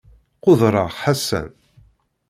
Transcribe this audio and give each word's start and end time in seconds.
Qudreɣ 0.43 0.89
Ḥasan. 1.01 1.49